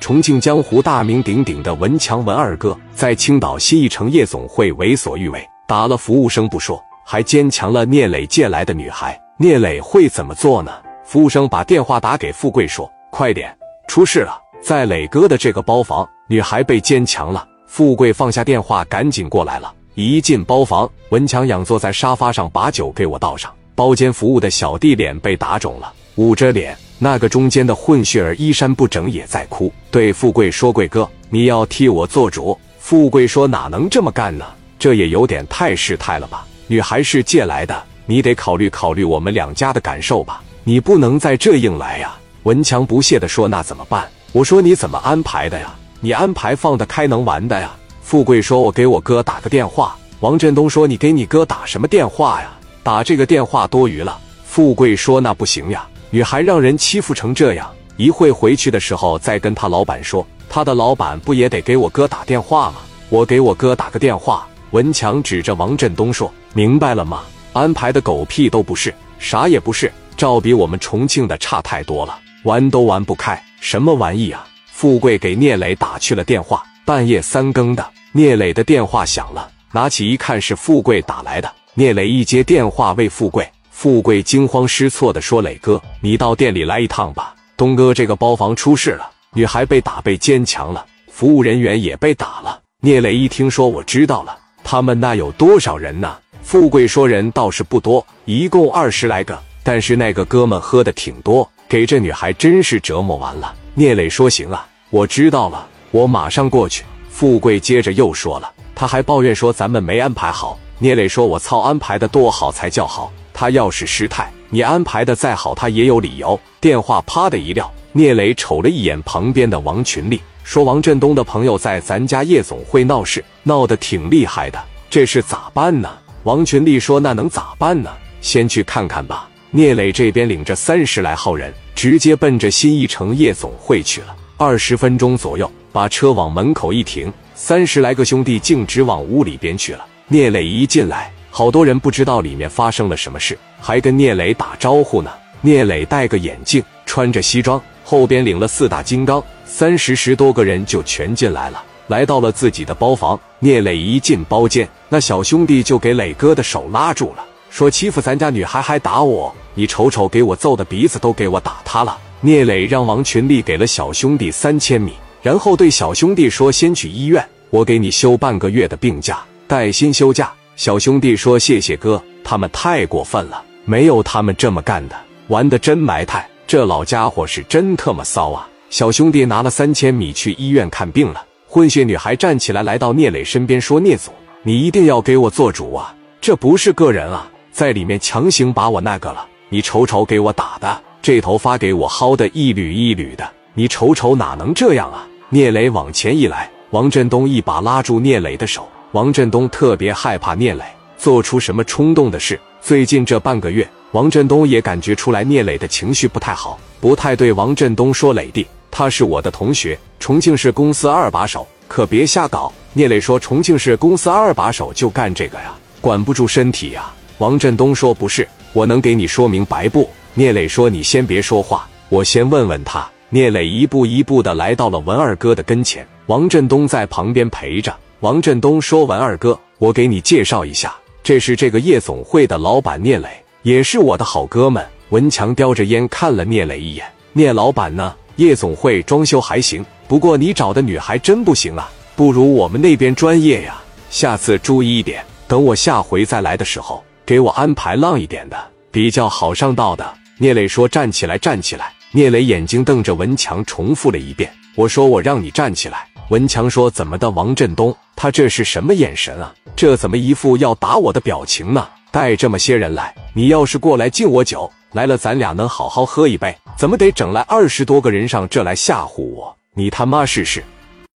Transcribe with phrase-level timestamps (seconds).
[0.00, 9.20] 重庆江湖大名鼎鼎的文强文二哥，在青岛新一城夜总会为所欲为，打了服务生不说，还坚强了聂磊借来的女孩。
[9.36, 10.72] 聂磊会怎么做呢？
[11.04, 13.54] 服务生把电话打给富贵说：“快点，
[13.86, 19.72] 出事了，在磊哥的这个包房，女孩被奸强了。”富贵放下电话，赶紧过来了。
[19.94, 23.52] 一进包房，文强仰坐在沙发上，把酒给我倒上。
[23.80, 26.76] 包间服务的小弟脸被打肿了，捂着脸。
[26.98, 34.44] 那个中间的混血儿衣衫不整，也在哭，对富贵说：“贵哥，你要替我做主。”富贵说：“哪能这么干呢？
[34.78, 36.46] 这也有点太失态了吧？
[36.66, 40.42] 女孩是借来的，你得考虑考虑我们两家的感受吧。
[40.62, 45.74] 你不能再这硬来呀。”文强不屑地说：“那怎么办？”我说：“你怎么安排的呀？
[46.02, 52.50] 你安排放得开能玩的呀？”富贵说：“我给我哥打个电话。”王振东说：“你给你哥打什么电话呀？
[52.82, 62.78] 打这个电话多余了。”富贵说：“那不行呀。”女孩让人欺负成这样，一会回去的时候再跟他老板说，他的老板不也得给我哥打电话吗？
[63.08, 64.46] 我给我哥打个电话。
[64.72, 67.22] 文强指着王振东说：“明白了吗？
[67.52, 83.48] 安排的狗屁都不是，啥也不是，照比我们重庆的差太多了，玩都玩不开，什么玩意啊？”富贵给聂磊打去了电话，半夜三更的，聂磊的电话响了，拿起一看是富贵打来的，聂磊一接电话喂富贵。
[83.70, 87.34] 富贵惊慌失措地说：“磊哥，你到店里来一趟吧。
[87.56, 96.14] 东哥，这个包房出事了，女孩被打，被奸强了，服务人员也被打了。”聂磊一听说，我知道了，他们那有多少人呢？
[96.42, 116.40] 富贵说：“人倒是不多，一共二十来个，但是那个哥们喝的挺多，给这女孩真是折磨完了。”聂磊说：“行啊，我知道了，我马上过去。”富贵接着又说了，他还抱怨说：“咱们没安排好。”聂磊说：“我操，安排的多好才叫好。”他要是失态，你安排的再好，他也有理由。
[116.58, 125.90] 电话啪的一撂，聂磊瞅了一眼旁边的王群力，说：“王振东的朋友在咱家夜总会闹事，闹得挺厉害的，这事咋办呢？”
[126.24, 127.90] 王群力说：“那能咋办呢？
[128.22, 134.16] 先去看看吧。”聂磊这边领着三十来号人，直接奔着新一城夜总会去了。
[134.38, 139.84] 二十分钟左右，把车往门口一停，三十来个兄弟径直往屋里边去了。
[140.12, 141.08] 聂磊一进来。
[141.30, 145.10] 好多人不知道里面发生了什么事，还跟聂磊打招呼呢。
[145.40, 153.18] 聂磊戴个眼镜，穿着西装，后边领了四大金刚，三十十多个人就全进来了，来到了自己的包房。
[153.38, 161.96] 聂磊一进包间，那小兄弟就给磊哥的手拉住了，说欺负咱家女孩还打我，你瞅瞅，给我揍的鼻子都给我打塌了。
[162.20, 174.94] 聂磊让王群力给了小兄弟三千米，然后对小兄弟说：“先去医院，我给你休半个月的病假，带薪休假。”小兄弟说：“谢谢哥，他们太过分了，没有他们这么干的，
[175.26, 176.24] 玩的真埋汰。
[176.46, 181.26] 这老家伙是真特么骚啊！”小兄弟拿了三千米去医院看病了。
[181.48, 185.92] 混血女孩站起来，来到聂磊身边说：“聂总，你一定要给我做主啊！
[186.20, 189.26] 这不是个人啊，在里面强行把我那个了。
[189.48, 198.68] 你瞅瞅，给我打的，这头发给我薅的一缕一缕的，你瞅瞅，哪能这样啊？”聂磊往前一来，王振东一把拉住聂磊的手。
[198.92, 200.64] 王振东特别害怕聂磊
[200.98, 202.38] 做出什么冲动的事。
[202.60, 227.72] 最近这半个月，王振东也感觉出来聂磊的情绪不太好，不太对王振东说：“磊弟，他是我的同学，重庆市公司二把手，可别瞎搞。”聂磊说：“重庆市公司二把手就干这个呀，管不住身体呀。”王振东说：“不是，我能给你说明白不？”聂磊说：“你先别说话，我先问问他。”聂磊一步一步的来到了文二哥的跟前，王振东在旁边陪着。
[228.00, 233.08] 王振东说：“完二哥，我给你介绍一下，这是这个夜总会的老板聂磊，
[233.42, 237.94] 也是我的好哥们。”文强叼着烟看了聂磊一眼：“聂老板呢？
[238.16, 243.60] 夜总会装修还行，不过你找的女孩真不行啊，不如我们那边专业呀。
[243.90, 248.36] 下次注意一点，等我下回再来的时候，给我安排浪一点的，
[248.70, 249.86] 比较好上道的。”
[250.16, 257.74] 聂磊说：“站起来，站起来。”聂磊眼睛瞪着文强，重复了一遍：“我说我让你站起来。”文强说：“怎么的，王振东？
[258.02, 259.30] 他这是什么眼神啊？
[259.54, 261.68] 这怎么一副要打我的表情呢？
[261.90, 269.36] 带这么些人来，你要是过来敬我酒，来了咱俩能好好喝一杯，怎么得整来二十多个人上这来吓唬我？
[269.52, 270.42] 你他妈试试！”